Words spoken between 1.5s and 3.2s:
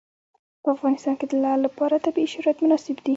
لپاره طبیعي شرایط مناسب دي.